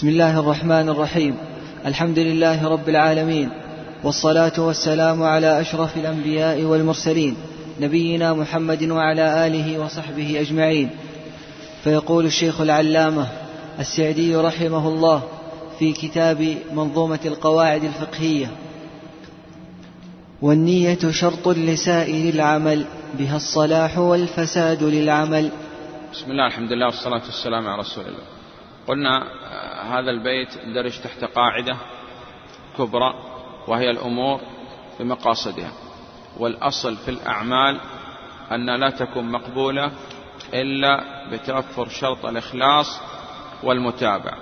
[0.00, 1.36] بسم الله الرحمن الرحيم.
[1.86, 3.50] الحمد لله رب العالمين.
[4.04, 7.36] والصلاة والسلام على أشرف الأنبياء والمرسلين
[7.80, 10.90] نبينا محمد وعلى آله وصحبه أجمعين.
[11.84, 13.26] فيقول الشيخ العلامة
[13.78, 15.22] السعدي رحمه الله
[15.78, 18.50] في كتاب منظومة القواعد الفقهية
[20.42, 22.84] والنية شرط لسائر العمل
[23.18, 25.50] بها الصلاح والفساد للعمل.
[26.12, 28.39] بسم الله الحمد لله والصلاة والسلام على رسول الله.
[28.90, 29.22] قلنا
[29.98, 31.76] هذا البيت درج تحت قاعدة
[32.78, 33.14] كبرى
[33.68, 34.40] وهي الأمور
[35.00, 35.72] بمقاصدها
[36.38, 37.80] والأصل في الأعمال
[38.52, 39.92] أن لا تكون مقبولة
[40.54, 43.00] إلا بتوفر شرط الإخلاص
[43.62, 44.38] والمتابعة.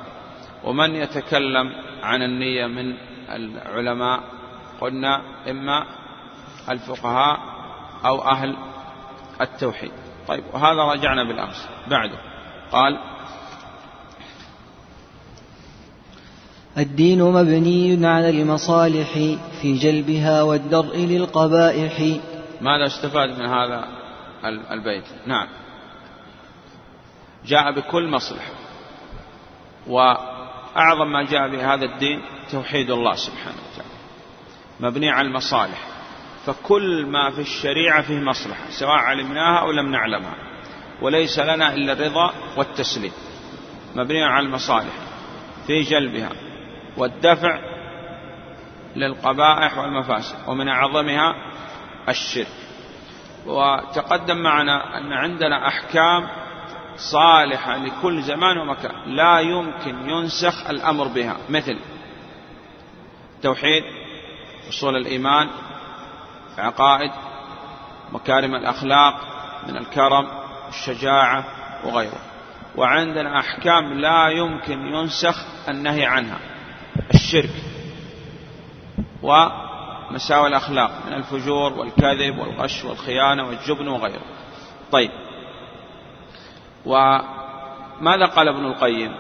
[0.65, 1.73] ومن يتكلم
[2.03, 2.97] عن النية من
[3.29, 4.21] العلماء
[4.81, 5.87] قلنا إما
[6.69, 7.39] الفقهاء
[8.05, 8.57] أو أهل
[9.41, 9.93] التوحيد.
[10.29, 11.69] طيب وهذا راجعنا بالأمس.
[11.89, 12.19] بعده
[12.73, 12.99] قال
[16.79, 19.13] الدين مبني على المصالح
[19.63, 22.21] في جلبها والدرء للقبائح.
[22.61, 23.89] ماذا استفاد من هذا
[24.71, 25.49] البيت؟ نعم.
[27.47, 28.53] جاء بكل مصلحة
[29.87, 32.23] وأعظم ما جاء به هذا الدين
[32.53, 33.95] توحيد الله سبحانه وتعالى.
[34.81, 35.87] مبني على المصالح.
[36.47, 40.35] فكل ما في الشريعة فيه مصلحة سواء علمناها أو لم نعلمها.
[41.03, 43.13] وليس لنا إلا الرضا والتسليم.
[43.97, 44.95] مبني على المصالح.
[45.67, 46.48] في جلبها.
[46.99, 47.59] والدفع
[48.97, 51.35] للقبائح والمفاسد ومن أعظمها
[52.09, 52.47] الشرك.
[53.47, 56.29] وتقدم معنا أن عندنا أحكام
[56.97, 61.37] صالحة لكل زمان ومكان لا يمكن ينسخ الأمر بها.
[61.49, 61.79] مثل
[63.43, 63.83] توحيد
[64.69, 65.49] أصول الإيمان
[66.59, 67.11] عقائد
[68.13, 69.15] مكارم الأخلاق
[69.69, 70.29] من الكرم
[70.67, 71.45] والشجاعة
[71.85, 72.21] وغيره.
[72.77, 75.37] وعندنا أحكام لا يمكن ينسخ
[75.69, 76.39] النهي عنها.
[77.29, 77.51] الشرك
[79.23, 84.23] ومساوي الأخلاق من الفجور والكذب والغش والخيانة والجبن وغيره.
[84.93, 85.11] طيب.
[86.87, 89.15] وماذا قال ابن القيم؟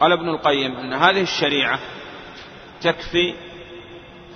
[0.00, 1.78] قال ابن القيم أن هذه الشريعة
[2.80, 3.34] تكفي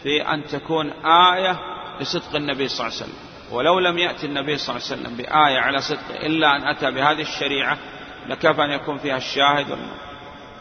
[0.02, 1.60] في أن تكون آية
[2.00, 3.30] لصدق النبي صلى الله عليه وسلم.
[3.52, 7.22] ولو لم يأتي النبي صلى الله عليه وسلم بآية على صدقه إلا أن أتى بهذه
[7.22, 7.78] الشريعة
[8.28, 9.78] لكفى أن يكون فيها الشاهد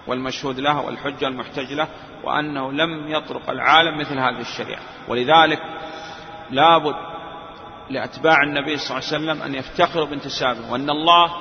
[0.07, 1.87] والمشهود له والحجة المحتج له
[2.23, 4.81] وأنه لم يطرق العالم مثل هذه الشريعة.
[5.07, 5.61] ولذلك
[6.49, 6.95] لابد
[7.89, 11.33] لأتباع النبي صلى الله عليه وسلم أن يفتخروا بانتسابه وأن الله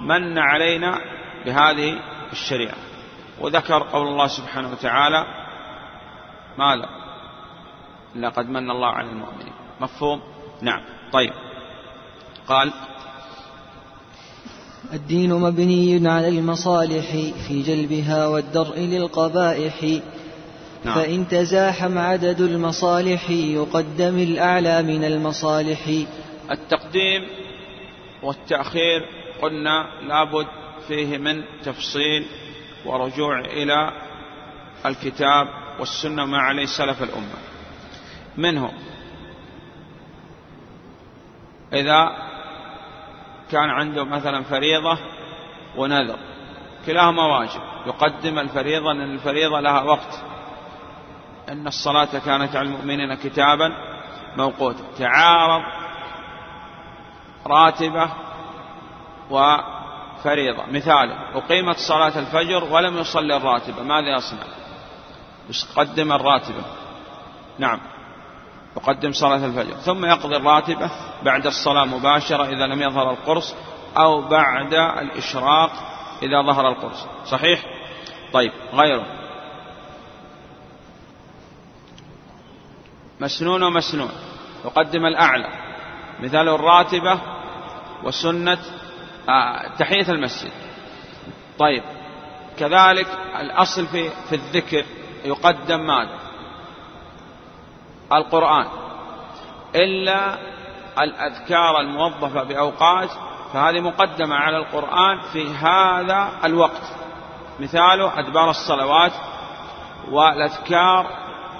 [0.00, 0.98] من علينا
[1.44, 1.98] بهذه
[2.32, 2.76] الشريعة.
[3.40, 5.26] وذكر قول الله سبحانه وتعالى
[6.58, 6.88] ماذا؟
[8.16, 9.52] لقد من الله على المؤمنين.
[9.80, 10.22] مفهوم؟
[10.62, 10.80] نعم.
[11.12, 11.32] طيب.
[12.48, 12.72] قال
[14.92, 17.10] الدين مبني على المصالح
[17.48, 20.00] في جلبها والدرء للقبائح.
[20.84, 20.94] نعم.
[20.94, 25.88] فإن تزاحم عدد المصالح يقدم الأعلى من المصالح.
[26.50, 27.26] التقديم
[28.22, 29.00] والتأخير
[29.42, 30.46] قلنا لابد
[30.88, 32.26] فيه من تفصيل
[32.86, 33.90] ورجوع إلى
[34.86, 35.46] الكتاب
[35.80, 37.38] والسنة ما عليه سلف الأمة.
[38.36, 38.72] منه
[41.72, 42.25] إذا
[43.50, 44.98] كان عنده مثلا فريضة
[45.76, 46.18] ونذر.
[46.86, 47.60] كلاهما واجب.
[47.86, 50.22] يقدم الفريضة لأن الفريضة لها وقت.
[51.48, 53.72] إن الصلاة كانت على المؤمنين كتابا
[54.36, 54.84] موقوتا.
[54.98, 55.62] تعارض
[57.46, 58.08] راتبة
[59.30, 60.66] وفريضة.
[60.66, 63.82] مثال أقيمت صلاة الفجر ولم يصلي الراتبة.
[63.82, 64.42] ماذا يصنع؟
[65.50, 66.62] يقدم الراتبة.
[67.58, 67.80] نعم.
[68.76, 69.74] يقدم صلاة الفجر.
[69.74, 70.90] ثم يقضي الراتبة
[71.22, 73.54] بعد الصلاة مباشرة إذا لم يظهر القرص
[73.98, 75.70] أو بعد الإشراق
[76.22, 77.06] إذا ظهر القرص.
[77.26, 77.64] صحيح؟
[78.32, 79.06] طيب غيره.
[83.20, 84.10] مسنون ومسنون
[84.64, 85.48] يقدم الأعلى.
[86.20, 87.20] مثال الراتبة
[88.04, 88.58] وسنة
[89.28, 90.52] آه، تحية المسجد.
[91.58, 91.82] طيب
[92.58, 93.06] كذلك
[93.40, 94.84] الأصل في في الذكر
[95.24, 96.25] يقدم ماذا؟
[98.12, 98.66] القرآن.
[99.74, 100.38] إلا
[100.98, 103.10] الأذكار الموظفة بأوقات
[103.52, 106.82] فهذه مقدمة على القرآن في هذا الوقت.
[107.60, 109.12] مثاله أدبار الصلوات
[110.10, 111.06] والأذكار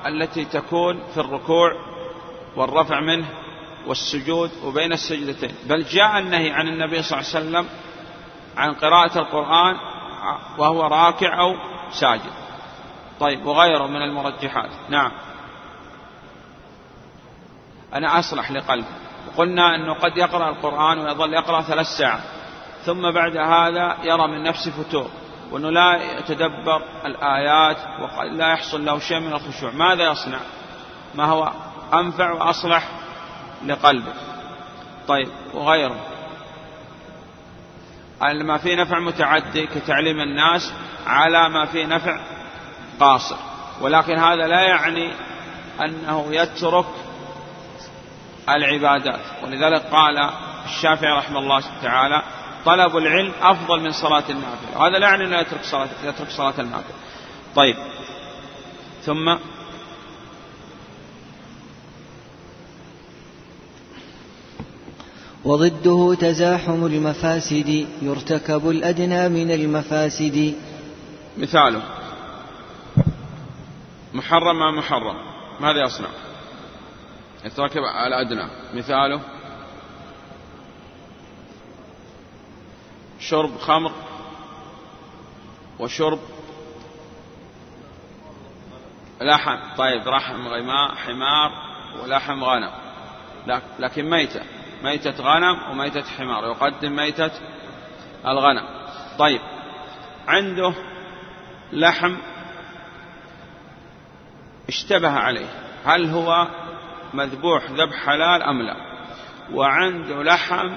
[0.06, 1.72] التي تكون في الركوع
[2.56, 3.26] والرفع منه
[3.86, 5.54] والسجود وبين السجدتين.
[5.64, 7.66] بل جاء النهي عن النبي صلى الله عليه وسلم
[8.56, 9.76] عن قراءة القرآن
[10.58, 11.56] وهو راكع أو
[11.90, 12.32] ساجد.
[13.20, 14.70] طيب وغيره من المرجحات.
[14.88, 15.12] نعم.
[17.94, 18.86] أنا أصلح لقلبي.
[19.28, 22.20] وقلنا أنه قد يقرأ القرآن ويظل يقرأ ثلاث ساعات.
[22.84, 25.10] ثم بعد هذا يرى من نفسه فتور
[25.50, 29.70] وأنه لا يتدبر الآيات وقد لا يحصل له شيء من الخشوع.
[29.70, 30.38] ماذا يصنع؟
[31.14, 31.52] ما هو؟
[31.94, 32.88] أنفع وأصلح
[33.66, 34.12] لقلبه.
[35.08, 35.96] طيب وغيره.
[38.20, 40.72] ما فيه نفع متعدي كتعليم الناس
[41.06, 42.20] على ما فيه نفع
[43.00, 43.36] قاصر.
[43.80, 45.12] ولكن هذا لا يعني
[45.80, 46.86] أنه يترك
[48.48, 49.20] العبادات.
[49.44, 50.30] ولذلك قال
[50.66, 52.22] الشافعي رحمه الله تعالى
[52.64, 54.78] طلب العلم أفضل من صلاة النافلة.
[54.78, 56.94] وهذا لا يعني أنه يترك صلاة يترك صلاة النافلة.
[57.56, 57.76] طيب.
[59.02, 59.36] ثم
[65.44, 70.54] وضده تزاحم المفاسد يرتكب الأدنى من المفاسد.
[71.38, 71.82] مثاله.
[74.14, 75.16] محرم مع محرم.
[75.60, 76.08] ماذا يصنع؟
[77.46, 78.48] يتركب على أدنى.
[78.74, 79.20] مثاله.
[83.20, 83.92] شرب خمر
[85.78, 86.18] وشرب
[89.20, 89.74] لحم.
[89.76, 91.52] طيب رحم غماء حمار
[92.02, 92.70] ولحم غنم.
[93.78, 94.42] لكن ميتة.
[94.82, 96.44] ميتة غنم وميتة حمار.
[96.44, 97.30] يقدم ميتة
[98.26, 98.68] الغنم.
[99.18, 99.40] طيب.
[100.28, 100.74] عنده
[101.72, 102.16] لحم
[104.68, 105.46] اشتبه عليه.
[105.84, 106.48] هل هو
[107.14, 108.76] مذبوح ذبح حلال أم لا.
[109.52, 110.76] وعنده لحم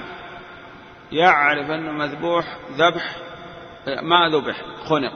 [1.11, 3.15] يعرف أنه مذبوح ذبح
[4.01, 5.13] ما ذبح خنق.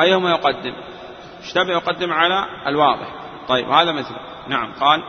[0.00, 0.72] أيهما يقدم؟
[1.42, 3.14] اشتبه يقدم على الواضح؟
[3.48, 4.14] طيب هذا مثل.
[4.48, 5.02] نعم قال.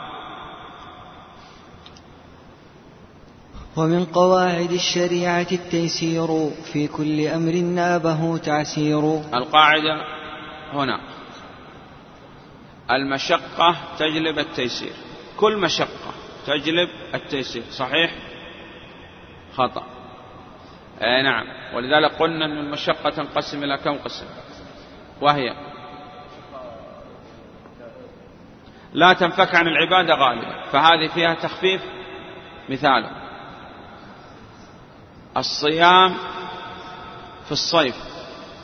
[3.77, 6.27] ومن قواعد الشريعة التيسير
[6.73, 9.21] في كل أمر نابه تعسير.
[9.33, 10.05] القاعدة
[10.73, 10.99] هنا.
[12.91, 14.93] المشقة تجلب التيسير.
[15.41, 16.13] كل مشقة.
[16.47, 17.63] تجلب التيسير.
[17.71, 18.11] صحيح؟
[19.55, 19.83] خطأ.
[21.01, 21.45] أي نعم.
[21.75, 24.25] ولذلك قلنا أن المشقة تنقسم إلى كم قسم؟
[25.21, 25.55] وهي
[28.93, 30.63] لا تنفك عن العبادة غالبا.
[30.71, 31.81] فهذه فيها تخفيف؟
[32.69, 33.11] مثاله
[35.37, 36.13] الصيام
[37.45, 37.95] في الصيف.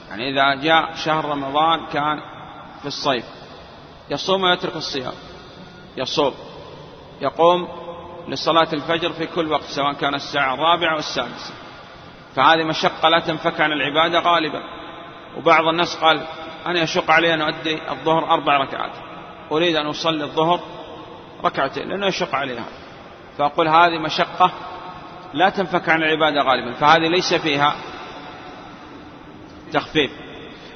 [0.09, 2.19] يعني إذا جاء شهر رمضان كان
[2.81, 3.25] في الصيف.
[4.09, 5.13] يصوم ويترك الصيام.
[5.97, 6.33] يصوم.
[7.21, 7.67] يقوم
[8.27, 11.53] لصلاة الفجر في كل وقت سواء كان الساعة الرابعة أو السادسة.
[12.35, 14.63] فهذه مشقة لا تنفك عن العبادة غالبا.
[15.37, 16.21] وبعض الناس قال
[16.65, 18.91] أنا يشق علي أن أؤدي الظهر أربع ركعات.
[19.51, 20.59] أريد أن أصلي الظهر
[21.43, 22.65] ركعتين لأنه يشق عليها
[23.37, 24.51] فأقول هذه مشقة
[25.33, 26.73] لا تنفك عن العبادة غالبا.
[26.73, 27.75] فهذه ليس فيها
[29.73, 30.11] تخفيف.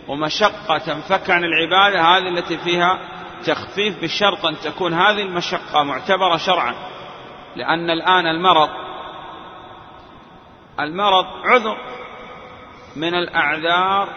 [0.07, 2.99] ومشقة تنفك عن العبادة هذه التي فيها
[3.41, 6.75] تخفيف بشرط أن تكون هذه المشقة معتبرة شرعا
[7.55, 8.69] لأن الآن المرض
[10.79, 11.77] المرض عذر
[12.95, 14.07] من الأعذار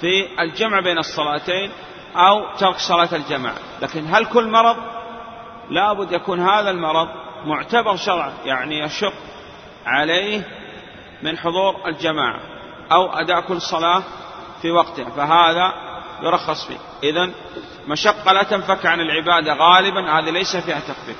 [0.00, 1.70] في الجمع بين الصلاتين
[2.16, 3.58] أو ترك صلاة الجماعة.
[3.82, 4.76] لكن هل كل مرض؟
[5.70, 7.08] لابد يكون هذا المرض
[7.44, 9.12] معتبر شرعا يعني يشق
[9.86, 10.42] عليه
[11.22, 12.40] من حضور الجماعة
[12.92, 14.02] أو أداء كل صلاة
[14.62, 15.10] في وقتها.
[15.10, 15.72] فهذا
[16.22, 16.78] يرخص فيه.
[17.02, 17.30] إذا
[17.88, 21.16] مشقة لا تنفك عن العبادة غالبا هذه ليس فيها تخفيف.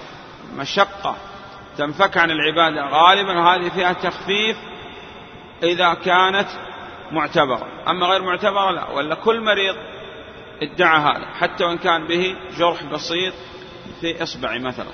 [0.56, 1.16] مشقة
[1.78, 4.56] تنفك عن العبادة غالبا وهذه فيها تخفيف
[5.62, 6.48] إذا كانت
[7.12, 7.66] معتبرة.
[7.88, 9.76] أما غير معتبرة لا ولا كل مريض
[10.62, 13.34] ادعى هذا حتى وإن كان به جرح بسيط
[14.00, 14.92] في إصبعي مثلا.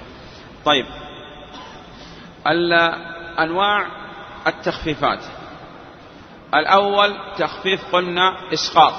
[0.65, 0.87] طيب.
[3.39, 3.87] أنواع
[4.47, 5.21] التخفيفات.
[6.55, 8.95] الأول تخفيف قلنا إسقاط.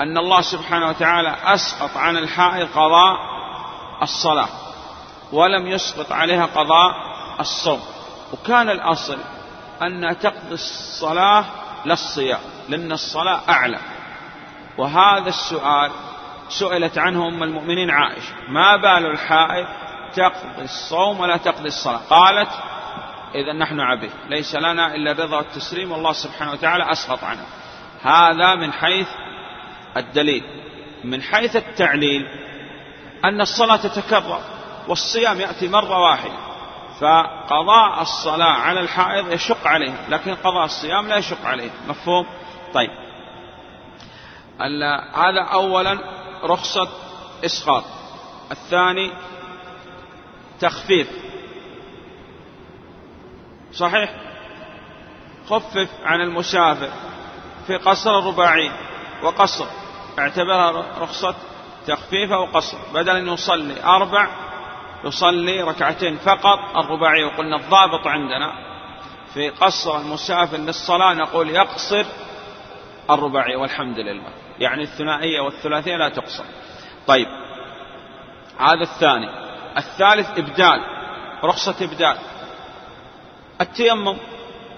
[0.00, 3.16] أن الله سبحانه وتعالى أسقط عن الحائض قضاء
[4.02, 4.48] الصلاة
[5.32, 6.94] ولم يسقط عليها قضاء
[7.40, 7.80] الصوم.
[8.32, 9.18] وكان الأصل
[9.82, 11.44] أن تقضي الصلاة
[11.86, 13.78] للصيام لأن الصلاة أعلى.
[14.78, 15.90] وهذا السؤال
[16.48, 19.66] سئلت عنه أم المؤمنين عائشة ما بال الحائض
[20.14, 22.50] تقضي الصوم ولا تقضي الصلاة؟ قالت
[23.34, 27.46] إذا نحن عبيد ليس لنا إلا الرضا والتسليم والله سبحانه وتعالى أسقط عنه.
[28.02, 29.08] هذا من حيث
[29.96, 30.44] الدليل
[31.04, 32.26] من حيث التعليل
[33.24, 34.40] أن الصلاة تتكرر
[34.88, 36.46] والصيام يأتي مرة واحدة
[37.00, 42.26] فقضاء الصلاة على الحائض يشق عليها لكن قضاء الصيام لا يشق عليه مفهوم؟
[42.74, 42.90] طيب.
[45.14, 45.98] هذا أولا
[46.44, 46.88] رخصة
[47.44, 47.84] إسقاط.
[48.50, 49.12] الثاني
[50.60, 51.08] تخفيف.
[53.72, 54.14] صحيح؟
[55.50, 56.90] خفف عن المسافر
[57.66, 58.70] في قصر الرباعي
[59.22, 59.66] وقصر.
[60.18, 61.34] اعتبرها رخصة
[61.86, 64.28] تخفيف أو قصر بدل أن يصلي أربع
[65.04, 68.52] يصلي ركعتين فقط الرباعي وقلنا الضابط عندنا
[69.34, 72.04] في قصر المسافر للصلاة نقول يقصر
[73.10, 74.32] الرباعية والحمد لله.
[74.58, 76.44] يعني الثنائية والثلاثية لا تقصر.
[77.06, 77.26] طيب
[78.58, 79.28] هذا الثاني.
[79.78, 80.80] الثالث إبدال
[81.44, 82.16] رخصة إبدال.
[83.60, 84.16] التيمم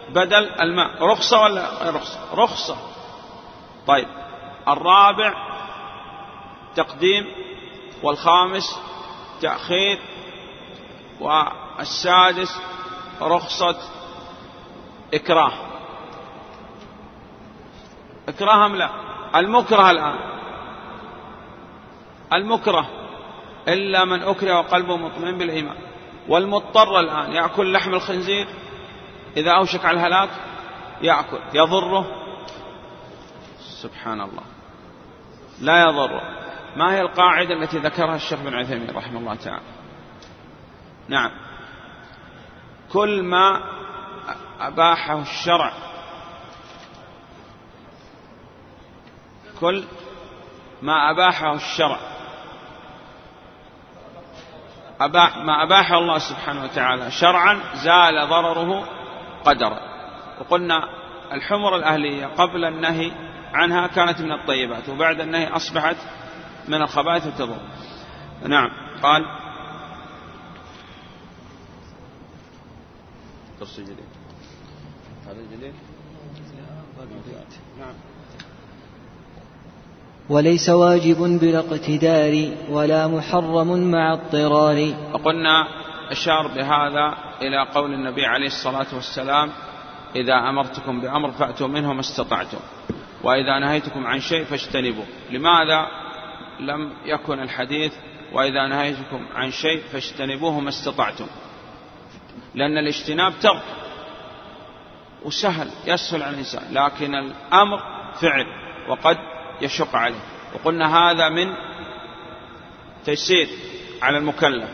[0.09, 2.77] بدل الماء رخصة ولا رخصة؟ رخصة.
[3.87, 4.09] طيب
[4.69, 5.35] الرابع
[6.77, 7.27] تقديم
[8.03, 8.81] والخامس
[9.41, 9.99] تأخير
[11.21, 12.61] والسادس
[13.23, 13.79] رخصة
[15.15, 15.53] إكراه.
[18.29, 18.91] إكراه أم لا؟
[19.35, 20.19] المكره الآن.
[22.33, 22.89] المكره
[23.69, 25.77] إلا من أكره وقلبه مطمئن بالإيمان
[26.29, 28.49] والمضطر الآن يأكل لحم الخنزير
[29.37, 30.31] إذا أوشك على الهلاك
[31.03, 32.07] يأكل يضره.
[33.83, 34.43] سبحان الله.
[35.61, 36.23] لا يضره
[36.77, 39.63] ما هي القاعدة التي ذكرها الشيخ بن عثيمين رحمه الله تعالى؟
[41.09, 41.31] نعم.
[42.93, 43.63] كل ما
[44.61, 45.73] أباحه الشرع
[49.61, 49.85] كل
[50.83, 51.99] ما أباحه الشرع
[55.01, 58.89] أباح ما أباحه الله سبحانه وتعالى شرعا زال ضرره
[59.45, 59.81] قدرا.
[60.41, 60.89] وقلنا
[61.33, 63.13] الحمر الأهلية قبل النهي
[63.53, 65.97] عنها كانت من الطيبات وبعد النهي أصبحت
[66.69, 67.61] من الخبائث وتضر
[68.47, 68.71] نعم
[69.03, 69.25] قال
[73.61, 73.97] درس جديد
[75.27, 75.75] هذا جديد؟
[77.79, 77.95] نعم.
[80.29, 84.95] وليس واجب بلا اقتدار ولا محرم مع اضطرار.
[85.13, 85.67] وقلنا
[86.11, 89.51] أشار بهذا إلى قول النبي عليه الصلاة والسلام
[90.17, 92.59] إذا أمرتكم بأمر فأتوا منه ما استطعتم.
[93.23, 95.07] وإذا نهيتكم عن شيء فاجتنبوه.
[95.31, 95.87] لماذا
[96.61, 97.95] لم يكن الحديث
[98.33, 101.27] وإذا نهيتكم عن شيء فاجتنبوه ما استطعتم؟
[102.55, 103.63] لأن الاجتناب ترك
[105.25, 107.83] وسهل يسهل على الإنسان لكن الأمر
[108.21, 108.47] فعل
[108.89, 109.19] وقد
[109.61, 110.21] يشق عليه.
[110.55, 111.55] وقلنا هذا من
[113.05, 113.49] تيسير
[114.03, 114.71] على المكلف.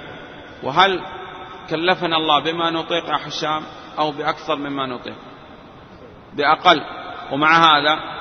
[0.62, 1.00] وهل
[1.70, 3.62] كلفنا الله بما نطيق يا حسام
[3.98, 5.16] أو بأكثر مما نطيق؟
[6.34, 6.80] بأقل.
[7.32, 8.13] ومع هذا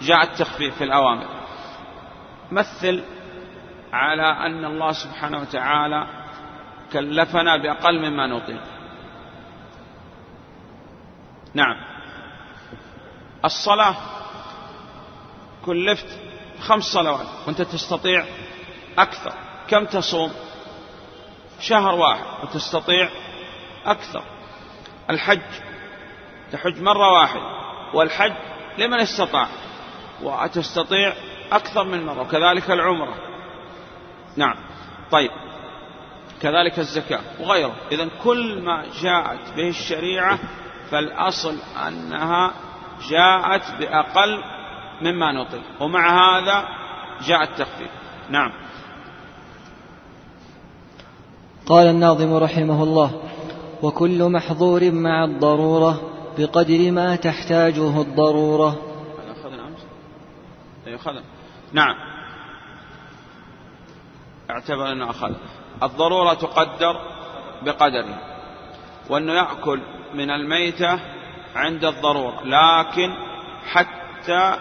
[0.00, 1.26] جاء التخفيف في الأوامر.
[2.52, 3.04] مثل
[3.92, 6.06] على أن الله سبحانه وتعالى
[6.92, 8.62] كلفنا بأقل مما نطيق
[11.54, 11.76] نعم.
[13.44, 13.94] الصلاة
[15.66, 16.06] كلفت
[16.60, 17.26] خمس صلوات.
[17.46, 18.24] وأنت تستطيع
[18.98, 19.32] أكثر.
[19.68, 20.32] كم تصوم؟
[21.60, 22.24] شهر واحد.
[22.42, 23.08] وتستطيع
[23.86, 24.24] أكثر.
[25.10, 25.40] الحج
[26.52, 27.42] تحج مرة واحدة
[27.94, 28.32] والحج
[28.78, 29.48] لمن استطاع؟
[30.24, 31.12] وتستطيع
[31.52, 33.14] أكثر من مرة وكذلك العمرة.
[34.36, 34.54] نعم.
[35.10, 35.30] طيب.
[36.42, 37.74] كذلك الزكاة وغيره.
[37.92, 40.38] إذا كل ما جاءت به الشريعة
[40.90, 41.56] فالأصل
[41.88, 42.50] أنها
[43.10, 44.42] جاءت بأقل
[45.02, 46.68] مما نطق ومع هذا
[47.26, 47.90] جاء التخفيف.
[48.30, 48.52] نعم.
[51.66, 53.22] قال الناظم رحمه الله
[53.82, 56.00] وكل محظور مع الضرورة
[56.38, 58.93] بقدر ما تحتاجه الضرورة.
[60.86, 61.22] أخذنا
[61.72, 61.96] نعم.
[64.50, 65.32] اعتبر أنه أخذ.
[65.82, 67.00] الضرورة تقدر
[67.62, 68.18] بقدره
[69.10, 69.80] وأنه يأكل
[70.14, 71.00] من الميتة
[71.54, 73.14] عند الضرورة لكن
[73.72, 74.58] حتى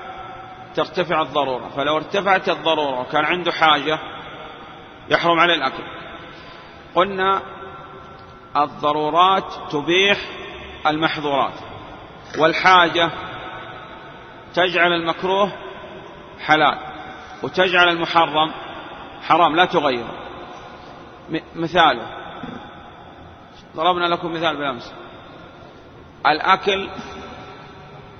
[0.75, 1.69] ترتفع الضرورة.
[1.69, 3.99] فلو ارتفعت الضرورة وكان عنده حاجة
[5.09, 5.83] يحرم عليه الأكل.
[6.95, 7.41] قلنا
[8.55, 10.17] الضرورات تبيح
[10.87, 11.53] المحظورات
[12.39, 13.11] والحاجة
[14.53, 15.51] تجعل المكروه
[16.43, 16.77] حلال.
[17.43, 18.51] وتجعل المحرم
[19.21, 20.13] حرام لا تغيره.
[21.55, 22.07] مثاله.
[23.75, 24.93] ضربنا لكم مثال بالأمس.
[26.25, 26.89] الأكل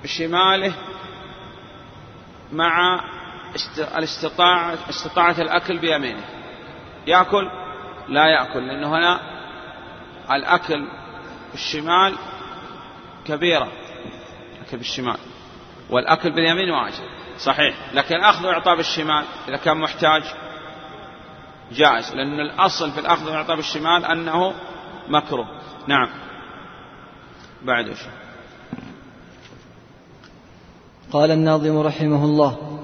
[0.02, 0.72] بشماله
[2.52, 3.00] مع
[3.98, 6.24] الاستطاعة استطاعة الأكل بيمينه.
[7.06, 7.50] يأكل؟
[8.08, 9.20] لا يأكل لأنه هنا
[10.32, 10.88] الأكل
[11.52, 12.14] بالشمال
[13.24, 13.68] كبيرة.
[14.56, 15.18] الأكل بالشمال.
[15.90, 17.23] والأكل باليمين واجب.
[17.38, 17.74] صحيح.
[17.94, 20.22] لكن الأخذ وإعطاء بالشمال إذا كان محتاج
[21.72, 24.54] جائز لأن الأصل في الأخذ والإعطاء بالشمال أنه
[25.08, 25.46] مكروه.
[25.86, 26.08] نعم.
[27.62, 27.98] بعد وش
[31.12, 32.80] قال الناظم رحمه الله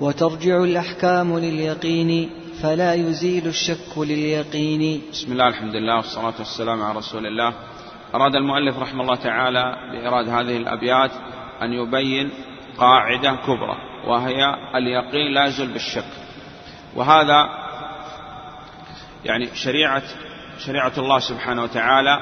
[0.00, 2.30] وترجع الأحكام لليقين
[2.62, 5.02] فلا يزيل الشك لليقين.
[5.12, 7.54] بسم الله الحمد لله والصلاة والسلام على رسول الله.
[8.14, 11.10] أراد المؤلف رحمه الله تعالى بإراد هذه الأبيات
[11.62, 12.30] أن يبين
[12.78, 13.91] قاعدة كبرى.
[14.06, 16.04] وهي اليقين لا يزول بالشك.
[16.94, 17.48] وهذا
[19.24, 20.02] يعني شريعة
[20.58, 22.20] شريعة الله سبحانه وتعالى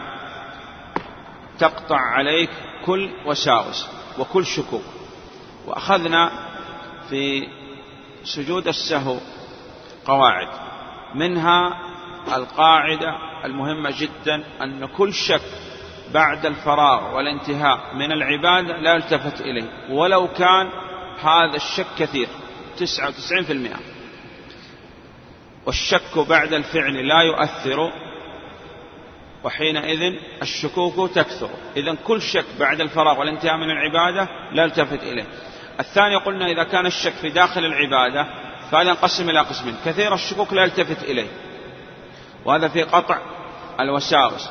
[1.58, 2.50] تقطع عليك
[2.86, 4.84] كل وساوس وكل شكوك.
[5.66, 6.30] وأخذنا
[7.08, 7.48] في
[8.24, 9.16] سجود السهو
[10.06, 10.48] قواعد.
[11.14, 11.78] منها
[12.36, 15.42] القاعدة المهمة جدا أن كل شك
[16.14, 19.90] بعد الفراغ والانتهاء من العبادة لا يلتفت إليه.
[19.90, 20.70] ولو كان
[21.22, 22.28] هذا الشك كثير.
[22.78, 23.76] تسعة وتسعين في المئة.
[25.66, 27.92] والشك بعد الفعل لا يؤثر
[29.44, 31.50] وحينئذ الشكوك تكثر.
[31.76, 35.26] إذا كل شك بعد الفراغ والانتهاء من العبادة لا يلتفت إليه.
[35.80, 38.26] الثاني قلنا إذا كان الشك في داخل العبادة
[38.70, 39.76] فهذا ينقسم إلى قسمين.
[39.84, 41.28] كثير الشكوك لا يلتفت إليه.
[42.44, 43.18] وهذا في قطع
[43.80, 44.48] الوساوس.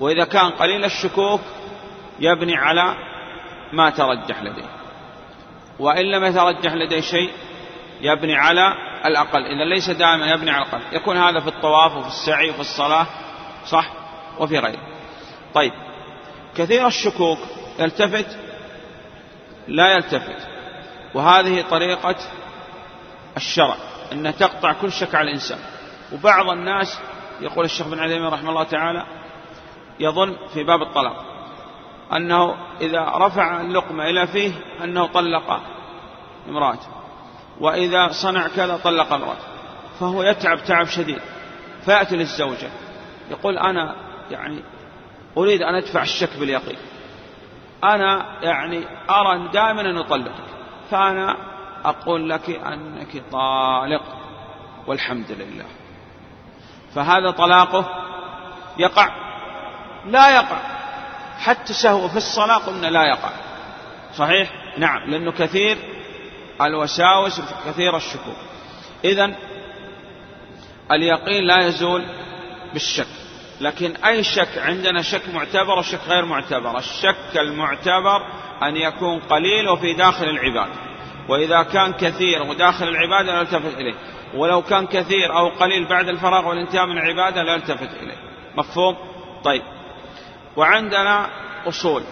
[0.00, 1.40] وإذا كان قليل الشكوك
[2.20, 2.94] يبني على
[3.72, 4.79] ما ترجح لديه.
[5.80, 7.30] وإن لم يترجح لديه شيء
[8.00, 10.96] يبني على الأقل إذا ليس دائما يبني على الأقل.
[10.96, 13.06] يكون هذا في الطواف وفي السعي وفي الصلاة
[13.66, 13.92] صح؟
[14.38, 14.82] وفي غيره.
[15.54, 15.72] طيب
[16.56, 17.38] كثير الشكوك
[17.78, 18.38] يلتفت
[19.68, 20.48] لا يلتفت.
[21.14, 22.16] وهذه طريقة
[23.36, 23.76] الشرع
[24.12, 25.58] أن تقطع كل شك على الإنسان.
[26.12, 27.00] وبعض الناس
[27.40, 29.06] يقول الشيخ بن عثيمين رحمه الله تعالى
[30.00, 31.29] يظن في باب الطلاق.
[32.16, 34.52] أنه إذا رفع اللقمة إلى فيه
[34.84, 35.60] أنه طلق
[36.48, 36.88] امرأته.
[37.60, 39.44] وإذا صنع كذا طلق امرأته.
[40.00, 41.20] فهو يتعب تعب شديد.
[41.84, 42.70] فيأتي للزوجة.
[43.30, 43.96] يقول أنا
[44.30, 44.62] يعني
[45.38, 46.78] أريد أن أدفع الشك باليقين.
[47.84, 50.44] أنا يعني أرى دائما أن أطلقك
[50.90, 51.36] فأنا
[51.84, 54.02] أقول لك أنك طالق.
[54.86, 55.64] والحمد لله.
[56.94, 57.88] فهذا طلاقه
[58.78, 59.08] يقع.
[60.06, 60.79] لا يقع.
[61.40, 63.30] حتى سهو في الصلاة قلنا لا يقع.
[64.16, 65.78] صحيح؟ نعم لأنه كثير
[66.62, 68.36] الوساوس كثير الشكوك.
[69.04, 69.34] إذا
[70.92, 72.04] اليقين لا يزول
[72.72, 73.06] بالشك
[73.60, 76.78] لكن أي شك؟ عندنا شك معتبر وشك غير معتبر.
[76.78, 78.22] الشك المعتبر
[78.62, 80.72] أن يكون قليل وفي داخل العبادة.
[81.28, 83.94] وإذا كان كثير وداخل العبادة لا يلتفت إليه.
[84.34, 88.16] ولو كان كثير أو قليل بعد الفراغ والانتهاء من العبادة لا يلتفت إليه.
[88.56, 88.96] مفهوم؟
[89.44, 89.62] طيب.
[90.60, 91.30] وعندنا
[91.68, 92.02] أصول.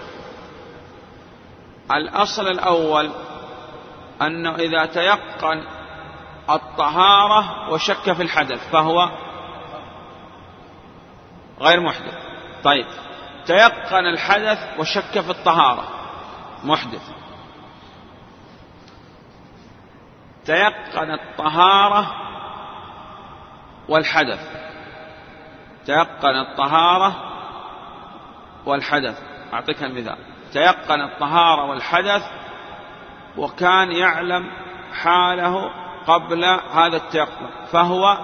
[1.90, 3.10] الأصل الأول
[4.22, 5.64] أنه إذا تيقن
[6.50, 9.10] الطهارة وشك في الحدث فهو
[11.60, 12.14] غير محدث.
[12.64, 12.86] طيب
[13.46, 15.84] تيقن الحدث وشك في الطهارة
[16.64, 17.10] محدث.
[20.44, 22.10] تيقن الطهارة
[23.88, 24.40] والحدث.
[25.86, 27.27] تيقن الطهارة
[28.68, 29.22] والحدث.
[29.54, 30.16] أعطيك المثال.
[30.52, 32.22] تيقن الطهارة والحدث
[33.36, 34.50] وكان يعلم
[34.92, 35.70] حاله
[36.06, 38.18] قبل هذا التيقن فهو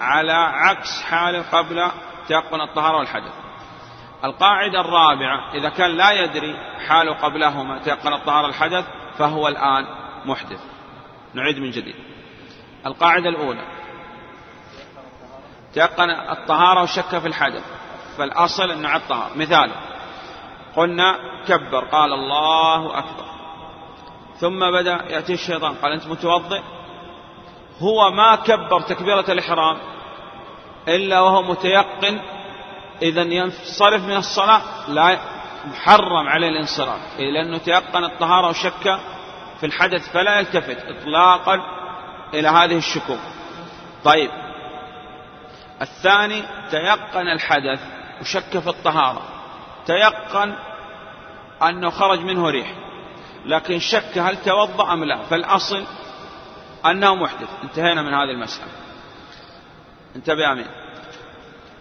[0.00, 1.90] على عكس حاله قبل
[2.28, 3.32] تيقن الطهارة والحدث.
[4.24, 6.56] القاعدة الرابعة إذا كان لا يدري
[6.88, 8.84] حاله قبلهما تيقن الطهارة والحدث
[9.18, 9.86] فهو الآن
[10.24, 10.60] محدث.
[11.34, 11.94] نعيد من جديد.
[12.86, 13.64] القاعدة الأولى.
[15.72, 17.73] تيقن الطهارة وشك في الحدث.
[18.18, 19.70] فالأصل أنه على الطهارة مثال.
[20.76, 21.16] قلنا
[21.48, 23.24] كبر قال الله أكبر.
[24.36, 26.60] ثم بدأ يأتي الشيطان قال أنت متوضئ؟
[27.80, 29.78] هو ما كبر تكبيرة الإحرام
[30.88, 32.20] إلا وهو متيقن
[33.02, 35.18] إذا ينصرف من الصلاة لا
[35.64, 37.00] محرم عليه الانصراف.
[37.18, 38.98] لأنه تيقن الطهارة وشك
[39.60, 41.60] في الحدث فلا يلتفت إطلاقا
[42.34, 43.20] إلى هذه الشكوك.
[44.04, 44.30] طيب.
[45.82, 47.80] الثاني تيقن الحدث
[48.20, 49.22] وشك في الطهارة.
[49.86, 50.54] تيقن
[51.62, 52.74] أنه خرج منه ريح.
[53.46, 55.22] لكن شك هل توضأ أم لا.
[55.22, 55.84] فالأصل
[56.86, 58.70] أنه محدث انتهينا من هذه المسألة.
[60.16, 60.66] انتبه أمين.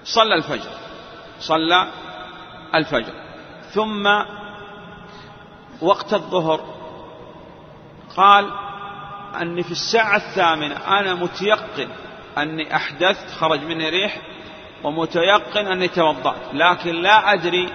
[0.04, 0.72] صلى الفجر.
[1.40, 1.88] صلى
[2.76, 3.14] الفجر.
[3.74, 4.08] ثم
[5.82, 6.74] وقت الظهر
[8.18, 8.52] قال
[9.42, 11.90] أني في الساعة الثامنة أنا متيقن
[12.38, 14.22] أني أحدثت خرج مني ريح
[14.84, 17.70] ومتيقن أني توضأت لكن لا أدري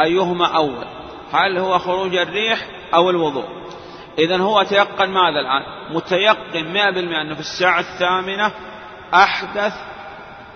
[0.00, 0.84] أيهما أول.
[1.32, 3.48] هل هو خروج الريح أو الوضوء؟
[4.18, 5.62] إذا هو تيقن ماذا الآن؟
[5.94, 8.52] متيقن مئة بالمئة أنه في الساعة الثامنة
[9.14, 9.74] أحدث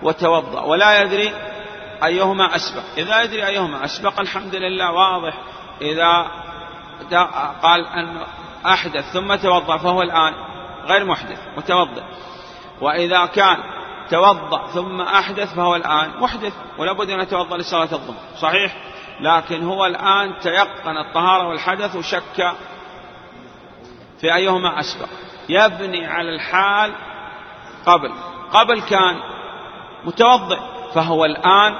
[0.03, 0.61] وتوضأ.
[0.61, 1.33] ولا يدري
[2.03, 2.83] أيهما أسبق.
[2.97, 5.33] إذا يدري أيهما أسبق الحمد لله واضح.
[5.81, 6.27] إذا
[7.63, 8.17] قال أن
[8.65, 10.33] أحدث ثم توضأ فهو الآن
[10.85, 12.03] غير محدث متوضئ.
[12.81, 13.57] وإذا كان
[14.09, 18.15] توضأ ثم أحدث فهو الآن محدث ولا بد أن يتوضأ لصلاة الظهر.
[18.37, 18.75] صحيح؟
[19.19, 22.53] لكن هو الآن تيقن الطهارة والحدث وشك
[24.21, 25.09] في أيهما أسبق.
[25.49, 26.93] يبني على الحال
[27.85, 28.11] قبل.
[28.51, 29.19] قبل كان
[30.05, 30.59] متوضئ
[30.93, 31.73] فهو الآن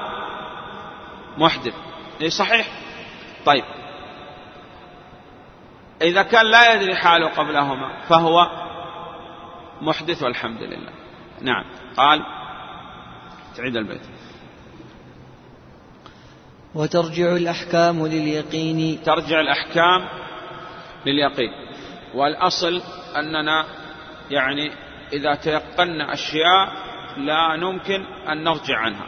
[1.38, 1.74] محدث.
[2.20, 2.66] إيه صحيح؟
[3.46, 3.64] طيب.
[6.02, 8.50] إذا كان لا يدري حاله قبلهما فهو
[9.80, 11.03] محدث والحمد لله.
[11.42, 11.64] نعم.
[11.96, 12.22] قال
[13.56, 14.00] تعيد البيت.
[16.74, 19.02] وترجع الأحكام لليقين.
[19.02, 20.08] ترجع الأحكام
[21.06, 21.50] لليقين.
[22.14, 22.82] والأصل
[23.16, 23.64] أننا
[24.30, 24.70] يعني
[25.12, 26.72] إذا تيقنا أشياء
[27.16, 29.06] لا نمكن أن نرجع عنها.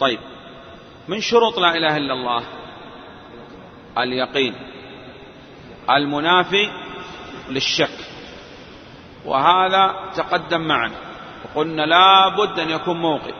[0.00, 0.18] طيب
[1.08, 2.42] من شروط لا إله إلا الله؟
[3.98, 4.54] اليقين.
[5.90, 6.70] المنافي
[7.50, 8.05] للشك.
[9.26, 10.96] وهذا تقدم معنا.
[11.44, 13.34] وقلنا لا بد أن يكون موقف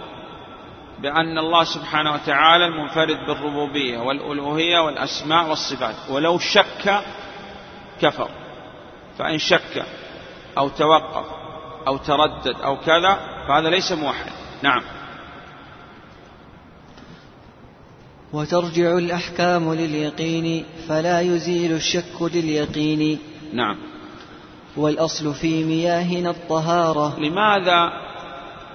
[0.98, 5.94] بأن الله سبحانه وتعالى المنفرد بالربوبية والألوهية والأسماء والصفات.
[6.10, 7.00] ولو شك
[8.00, 8.28] كفر.
[9.18, 9.84] فإن شك
[10.58, 11.26] أو توقف
[11.86, 13.18] أو تردد أو كذا
[13.48, 14.32] فهذا ليس موحد.
[14.62, 14.82] نعم.
[18.32, 23.18] وترجع الأحكام لليقين فلا يزيل الشك لليقين.
[23.52, 23.76] نعم.
[24.76, 27.20] والأصل في مياهنا الطهارة.
[27.20, 27.92] لماذا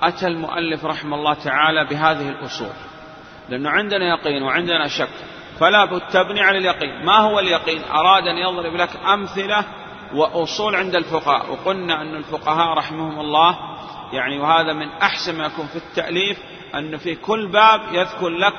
[0.03, 2.73] أتى المؤلف رحمه الله تعالى بهذه الأصول؟
[3.49, 5.09] لأنه عندنا يقين وعندنا شك.
[5.59, 7.05] فلا بد تبني على اليقين.
[7.05, 9.65] ما هو اليقين؟ أراد أن يضرب لك أمثلة
[10.13, 11.51] وأصول عند الفقهاء.
[11.51, 13.57] وقلنا أن الفقهاء رحمهم الله
[14.13, 16.37] يعني وهذا من أحسن ما يكون في التأليف
[16.75, 18.53] أن في كل باب يذكر لك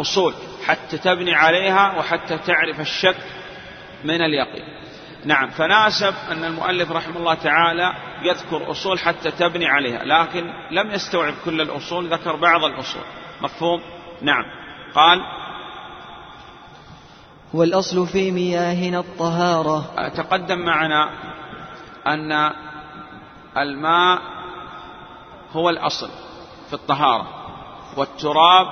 [0.00, 0.34] أصول
[0.66, 3.16] حتى تبني عليها وحتى تعرف الشك
[4.04, 4.77] من اليقين.
[5.24, 11.34] نعم فناسب أن المؤلف رحمه الله تعالى يذكر أصول حتى تبني عليها لكن لم يستوعب
[11.44, 13.02] كل الأصول ذكر بعض الأصول
[13.40, 13.80] مفهوم؟
[14.22, 14.44] نعم.
[14.94, 15.20] قال
[17.54, 20.08] والأصل في مياهنا الطهارة.
[20.08, 21.10] تقدم معنا
[22.06, 22.52] أن
[23.56, 24.18] الماء
[25.52, 26.10] هو الأصل
[26.68, 27.28] في الطهارة
[27.96, 28.66] والتراب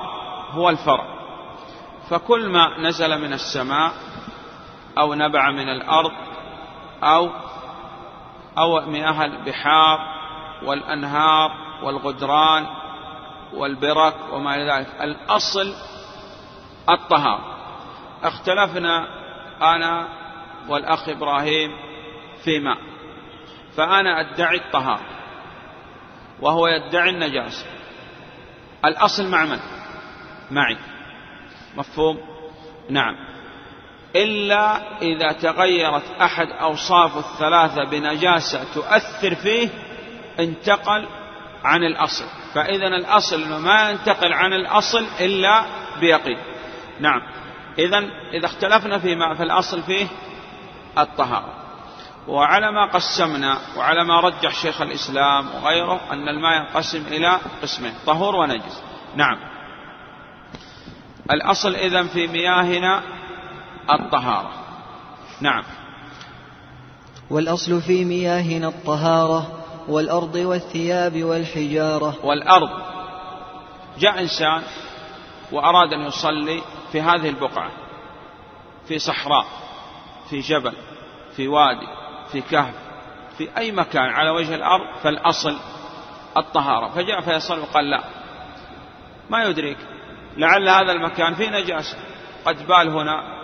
[0.50, 1.16] هو الفرع.
[2.11, 3.92] فكل ما نزل من السماء
[4.98, 6.12] أو نبع من الأرض
[7.02, 7.30] أو
[8.59, 9.98] أو مياه البحار
[10.62, 11.50] والأنهار
[11.82, 12.66] والغدران
[13.54, 15.00] والبرك وما إلى ذلك.
[15.00, 15.74] الأصل
[16.88, 17.56] الطهارة.
[18.22, 19.06] اختلفنا
[19.62, 20.09] أنا
[20.68, 21.70] والأخ إبراهيم
[22.44, 22.78] في ماء
[23.76, 25.06] فأنا أدعي الطهارة
[26.40, 27.66] وهو يدعي النجاسة.
[28.85, 29.59] الأصل مع من؟
[30.50, 30.76] معي.
[31.76, 32.18] مفهوم؟
[32.90, 33.26] نعم.
[34.22, 39.68] إلا إذا تغيرت أحد أوصاف الثلاثة بنجاسة تؤثر فيه
[40.40, 41.09] انتقل
[41.64, 42.24] عن الأصل.
[42.55, 45.64] فإذا الأصل ما ينتقل عن الأصل إلا
[46.00, 46.38] بيقين.
[47.00, 47.22] نعم.
[47.79, 47.98] إذا
[48.33, 50.07] إذا اختلفنا فيما فالأصل فيه
[50.98, 51.55] الطهارة.
[52.29, 58.37] وعلى ما قسمنا وعلى ما رجح شيخ الإسلام وغيره أن الماء ينقسم إلى قسمين طهور
[58.37, 58.83] ونجس.
[59.16, 59.38] نعم.
[61.31, 63.02] الأصل إذا في مياهنا
[63.90, 64.51] الطهارة.
[65.40, 65.62] نعم.
[67.31, 72.14] والأصل في مياهنا الطهارة والأرض والثياب والحجارة.
[72.22, 72.70] والأرض.
[73.99, 74.62] جاء إنسان
[75.53, 77.70] وأراد أن يصلي في هذه البقعة
[78.88, 79.46] في صحراء
[80.31, 80.72] في جبل
[81.37, 81.87] في وادي
[82.33, 82.75] في كهف
[83.38, 85.57] في أي مكان على وجه الأرض فالأصل
[86.37, 86.88] الطهارة.
[86.88, 88.05] فجاء فيصل وقال لا
[89.31, 89.77] ما يدرك
[90.37, 91.99] لعل هذا المكان فيه نجاسة
[92.46, 93.36] قد بال هنا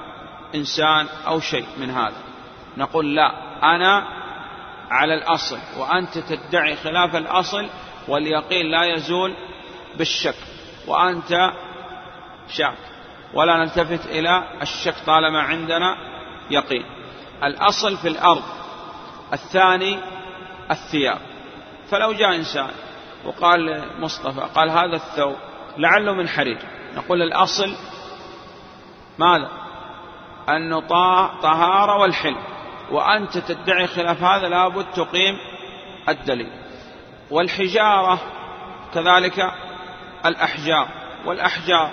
[0.55, 2.17] إنسان أو شيء من هذا.
[2.77, 4.07] نقول لا أنا
[4.91, 7.69] على الأصل وأنت تدعي خلاف الأصل
[8.09, 9.35] واليقين لا يزول
[9.99, 10.37] بالشك
[10.87, 11.53] وأنت
[12.49, 12.79] شاك.
[13.35, 15.97] ولا نلتفت إلى الشك طالما عندنا
[16.51, 16.85] يقين.
[17.45, 18.43] الأصل في الأرض
[19.33, 19.99] الثاني
[20.71, 21.19] الثياب.
[21.91, 22.71] فلو جاء إنسان
[23.25, 25.37] وقال لمصطفى قال هذا الثوب
[25.79, 26.59] لعله من حرير
[26.97, 27.75] نقول الأصل
[29.19, 29.62] ماذا؟
[30.49, 30.81] أنه
[31.43, 32.37] طهارة والحل
[32.91, 35.39] وأنت تدعي خلاف هذا لابد تقيم
[36.09, 36.51] الدليل.
[37.31, 38.21] والحجارة
[38.95, 39.53] كذلك
[40.27, 40.89] الأحجار.
[41.27, 41.91] والأحجار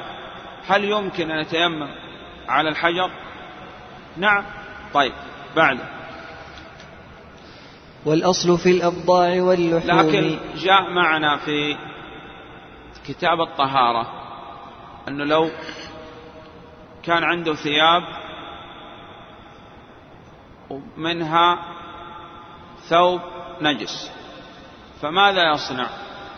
[0.68, 1.90] هل يمكن أن يتيمم
[2.48, 3.12] على الحجر؟
[4.18, 4.46] نعم.
[4.94, 5.14] طيب
[5.56, 5.80] بعد.
[8.06, 10.00] والأصل في الأبضاع واللحوم.
[10.00, 11.78] لكن جاء معنا في
[13.08, 14.08] كتاب الطهارة
[15.08, 15.50] أنه لو
[17.04, 18.04] كان عنده ثياب
[20.98, 21.60] منها
[22.90, 23.22] ثوب
[23.62, 24.12] نجس.
[25.02, 25.88] فماذا يصنع؟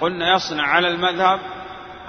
[0.01, 1.39] قلنا يصنع على المذهب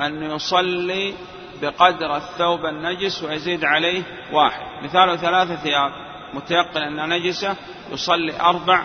[0.00, 1.14] أن يصلي
[1.62, 4.84] بقدر الثوب النجس ويزيد عليه واحد.
[4.84, 5.92] مثاله ثلاثة ثياب.
[6.34, 7.56] متيقن أنها نجسة
[7.90, 8.82] يصلي أربع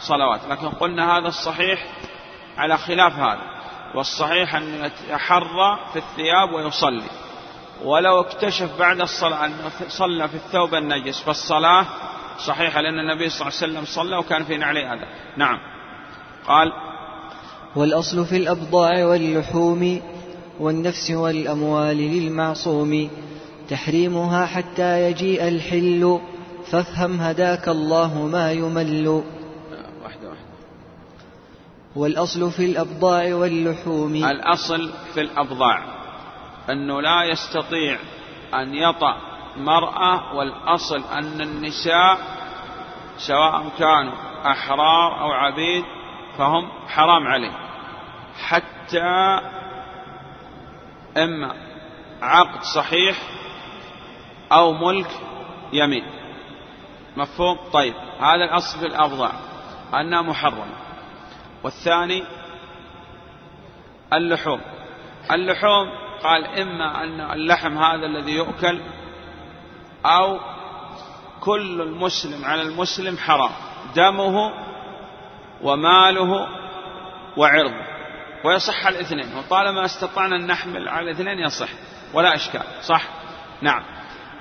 [0.00, 0.40] صلوات.
[0.48, 1.86] لكن قلنا هذا الصحيح
[2.58, 3.58] على خلاف هذا.
[3.94, 7.10] والصحيح أن يتحرى في الثياب ويصلي.
[7.84, 11.86] ولو اكتشف بعد الصلاة أنه صلى في الثوب النجس فالصلاة
[12.46, 15.06] صحيحة لأن النبي صلى الله عليه وسلم صلى وكان في نعلي هذا.
[15.36, 15.58] نعم.
[16.46, 16.72] قال
[17.76, 20.00] والأصل في الأبضاع واللحوم
[20.60, 23.10] والنفس والأموال للمعصوم.
[23.68, 26.20] تحريمها حتى يجيء الحل.
[26.70, 29.08] فافهم هداك الله ما يمل.
[29.08, 30.48] واحدة واحدة.
[31.96, 34.14] والأصل في الأبضاع واللحوم.
[34.14, 35.82] الأصل في الأبضاع.
[36.70, 37.98] أنه لا يستطيع
[38.54, 39.27] أن يطأ
[39.58, 42.18] مرأة والأصل أن النساء
[43.16, 44.14] سواء كانوا
[44.46, 45.84] أحرار أو عبيد
[46.38, 47.52] فهم حرام عليه.
[48.42, 49.40] حتى
[51.16, 51.54] إما
[52.22, 53.16] عقد صحيح
[54.52, 55.10] أو ملك
[55.72, 56.04] يمين.
[57.16, 59.32] مفهوم؟ طيب هذا الأصل في الأبضاع
[59.94, 60.76] أنها محرمة.
[61.64, 62.24] والثاني
[64.12, 64.60] اللحوم.
[65.32, 65.88] اللحوم
[66.22, 68.80] قال إما أن اللحم هذا الذي يؤكل
[70.08, 70.40] أو
[71.40, 73.50] كل المسلم على المسلم حرام
[73.96, 74.52] دمه
[75.62, 76.48] وماله
[77.36, 77.88] وعرضه
[78.44, 81.68] ويصح الاثنين وطالما استطعنا أن نحمل على الاثنين يصح
[82.14, 83.02] ولا إشكال صح؟
[83.62, 83.82] نعم.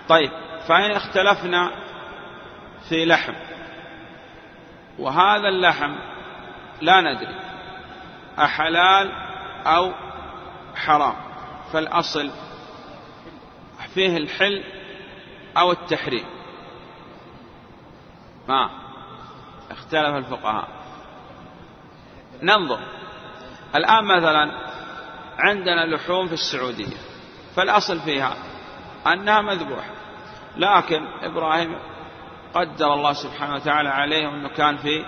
[0.10, 0.32] طيب
[0.68, 1.72] فإن اختلفنا
[2.90, 3.34] في لحم
[5.00, 5.96] وهذا اللحم
[6.82, 7.36] لا ندري
[8.40, 9.12] أحلال
[9.66, 9.92] أو
[10.76, 11.16] حرام
[11.74, 12.32] فالأصل
[13.94, 14.64] فيه الحل
[15.58, 16.26] أو التحريم.
[18.48, 18.70] ما
[19.72, 20.68] اختلف الفقهاء.
[22.44, 22.80] ننظر.
[23.76, 24.52] الآن مثلا
[25.40, 26.98] عندنا لحوم في السعودية.
[27.56, 28.34] فالأصل فيها
[29.08, 29.92] أنها مذبوحة.
[30.58, 31.80] لكن إبراهيم
[32.54, 35.06] قدر الله سبحانه وتعالى عليه أنه كان في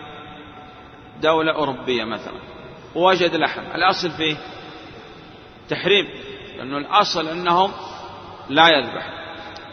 [1.21, 2.39] دولة أوروبية مثلا.
[2.95, 3.62] ووجد لحم.
[3.62, 4.38] الأصل فيه
[5.69, 6.05] تحريم.
[6.57, 7.71] لأنه الأصل أنهم
[8.49, 9.09] لا يذبح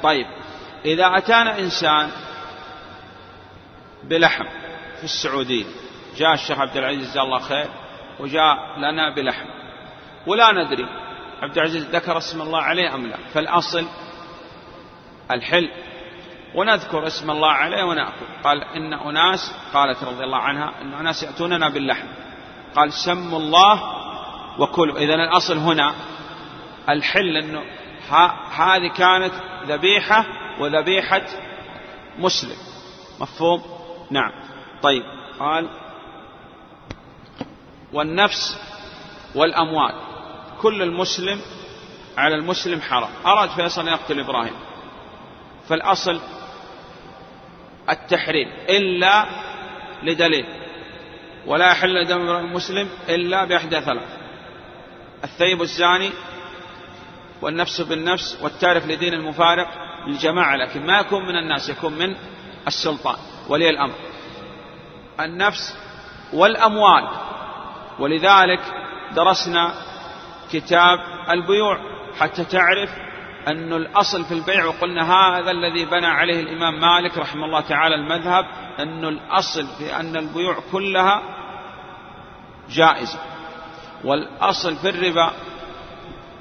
[0.02, 0.26] طيب.
[0.86, 2.10] إذا أتانا إنسان
[4.04, 4.44] بلحم
[4.98, 5.64] في السعودية
[6.16, 7.66] جاء الشيخ عبد العزيز جزاه الله خير
[8.20, 9.46] وجاء لنا بلحم.
[10.26, 10.86] ولا ندري
[11.42, 13.86] عبد العزيز ذكر اسم الله عليه أم لا فالأصل
[15.30, 15.70] الحل.
[16.54, 18.26] ونذكر اسم الله عليه ونأكل.
[18.44, 22.06] قال إن أناس قالت رضي الله عنها إن أناس يأتوننا باللحم.
[22.76, 23.82] قال سموا الله
[24.58, 24.98] وكلوا.
[24.98, 25.94] إذا الأصل هنا
[26.88, 27.62] الحل أنه
[28.56, 29.32] هذه كانت
[29.66, 30.26] ذبيحة
[30.60, 31.22] وذبيحة
[32.18, 32.56] مسلم.
[33.20, 33.62] مفهوم؟
[34.10, 34.32] نعم.
[34.82, 35.02] طيب
[35.38, 35.68] قال
[37.92, 38.58] والنفس
[39.34, 39.94] والأموال
[40.60, 41.40] كل المسلم
[42.16, 43.10] على المسلم حرام.
[43.26, 44.54] أراد فيصل أن يقتل إبراهيم.
[45.68, 46.20] فالأصل
[47.90, 49.26] التحريم إلا
[50.02, 50.46] لدليل.
[51.46, 54.08] ولا يحل دم المسلم إلا بإحدى ثلاث
[55.24, 56.10] الثيب الزاني
[57.42, 62.16] والنفس بالنفس والتارك لدين المفارق للجماعة لكن ما يكون من الناس يكون من
[62.66, 63.16] السلطان
[63.48, 63.94] ولي الأمر.
[65.20, 65.78] النفس
[66.32, 67.08] والأموال.
[67.98, 68.60] ولذلك
[69.14, 69.74] درسنا
[70.52, 70.98] كتاب
[71.30, 71.78] البيوع.
[72.20, 72.90] حتى تعرف
[73.48, 78.46] أن الأصل في البيع وقلنا هذا الذي بنى عليه الإمام مالك رحمه الله تعالى المذهب
[78.78, 81.22] أن الأصل في أن البيوع كلها
[82.70, 83.18] جائزة.
[84.04, 85.32] والأصل في الربا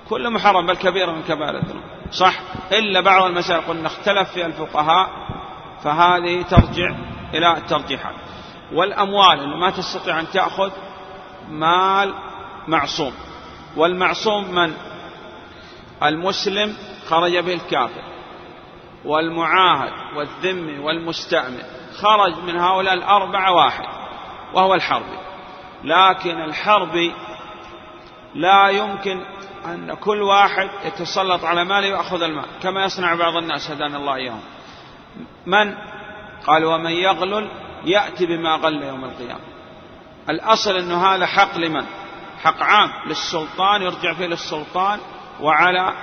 [0.09, 1.83] كل محرم بل كبيرة من كبائر الذنوب.
[2.11, 2.33] صح؟
[2.71, 5.09] إلا بعض المسائل قلنا اختلف فيها الفقهاء
[5.83, 6.95] فهذه ترجع
[7.33, 8.15] إلى الترجيحات.
[8.73, 10.71] والأموال اللي ما تستطيع أن تأخذ
[11.49, 12.13] مال
[12.67, 13.13] معصوم.
[13.77, 14.73] والمعصوم من؟
[16.03, 16.75] المسلم
[17.09, 18.03] خرج به الكافر.
[19.05, 21.63] والمعاهد والذمي والمستأمن
[21.97, 23.85] خرج من هؤلاء الأربعة واحد
[24.53, 25.17] وهو الحربي.
[25.83, 27.13] لكن الحربي
[28.35, 29.25] لا يمكن
[29.73, 34.41] أن كل واحد يتسلط على ماله ويأخذ المال كما يصنع بعض الناس هدانا الله إياهم.
[35.45, 35.75] من؟
[36.47, 37.49] قال ومن يغلل
[37.85, 39.45] يأتي بما غل يوم القيامة.
[40.29, 41.85] الأصل أنه هذا حق لمن؟
[42.43, 44.99] حق عام للسلطان يرجع فيه للسلطان
[45.41, 45.93] وعلى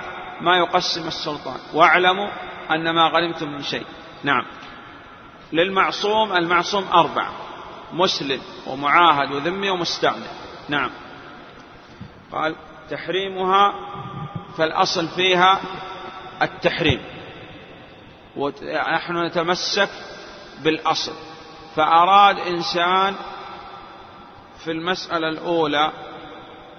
[0.41, 1.57] ما يقسم السلطان.
[1.73, 2.29] واعلموا
[2.71, 3.85] أن ما غنمتم من شيء.
[4.23, 4.45] نعم.
[5.53, 7.27] للمعصوم المعصوم أربع
[7.93, 10.27] مسلم ومعاهد وذمي ومستأمن
[10.69, 10.89] نعم.
[12.31, 12.55] قال
[12.89, 13.73] تحريمها
[14.57, 15.61] فالأصل فيها
[16.41, 17.01] التحريم.
[18.37, 19.89] ونحن نتمسك
[20.63, 21.13] بالأصل.
[21.75, 23.15] فأراد إنسان
[24.63, 25.91] في المسألة الأولى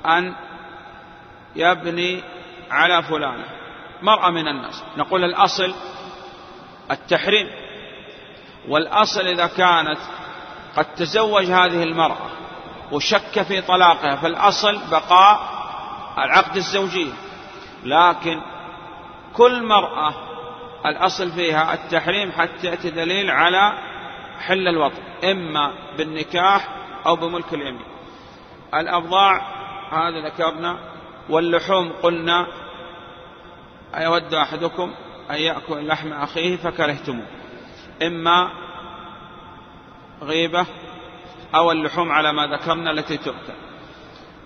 [0.06, 0.34] أن
[1.56, 2.22] يبني
[2.70, 3.44] على فلان
[4.02, 4.82] مرأة من الناس.
[4.96, 5.74] نقول الأصل
[6.90, 7.50] التحريم.
[8.68, 9.98] والأصل إذا كانت
[10.76, 12.30] قد تزوج هذه المرأة
[12.92, 15.53] وشك في طلاقها فالأصل بقاء
[16.18, 17.12] العقد الزوجية
[17.84, 18.40] لكن
[19.34, 20.14] كل مرأة
[20.86, 23.78] الأصل فيها التحريم حتى يأتي دليل على
[24.38, 26.68] حل الوطن إما بالنكاح
[27.06, 27.86] أو بملك اليمين.
[28.74, 29.40] الأبضاع
[29.92, 30.78] هذا ذكرنا
[31.28, 32.46] واللحوم قلنا
[33.94, 34.94] أيود أحدكم
[35.30, 37.26] أن يأكل لحم أخيه فكرهتموه.
[38.02, 38.50] إما
[40.22, 40.66] غيبة
[41.54, 43.54] أو اللحوم على ما ذكرنا التي تؤكل.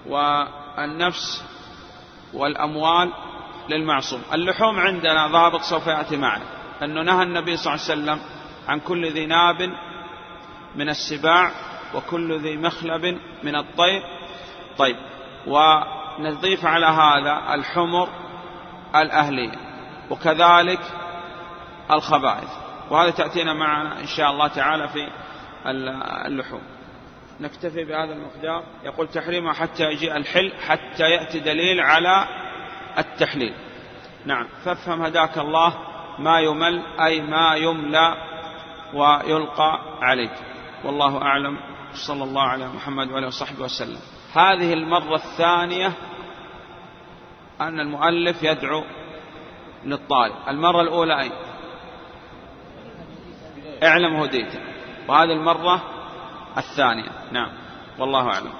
[0.06, 1.44] والنفس
[2.34, 3.12] والأموال
[3.68, 4.22] للمعصوم.
[4.32, 6.44] اللحوم عندنا ضابط سوف يأتي معنا.
[6.82, 8.20] أنه نهى النبي صلى الله عليه وسلم
[8.68, 9.72] عن كل ذي ناب
[10.76, 11.50] من السباع
[11.94, 14.02] وكل ذي مخلب من الطير.
[14.78, 14.96] طيب
[15.46, 18.08] ونضيف على هذا الحمر
[18.96, 19.58] الأهلية
[20.10, 20.80] وكذلك
[21.90, 22.50] الخبائث.
[22.90, 25.08] وهذا تأتينا معنا إن شاء الله تعالى في
[26.26, 26.62] اللحوم.
[27.40, 28.64] نكتفي بهذا المقدار.
[28.84, 32.28] يقول تحريمها حتى يجيء الحل حتى يأتي دليل على
[32.98, 33.54] التحليل.
[34.24, 34.48] نعم.
[34.64, 35.74] فافهم هداك الله
[36.18, 38.14] ما يمل أي ما يملى
[38.94, 40.32] ويلقى عليك.
[40.84, 41.58] والله أعلم.
[41.92, 44.00] صلى الله على محمد وعلى وصحبه وسلم.
[44.34, 45.92] هذه المرة الثانية
[47.60, 48.84] أن المؤلف يدعو
[49.84, 50.34] للطالب.
[50.48, 51.30] المرة الأولى أي
[53.82, 54.58] اعلم هديته
[55.08, 55.97] وهذه المرة
[56.56, 57.10] الثانية.
[57.32, 57.50] نعم.
[57.98, 58.52] والله أعلم.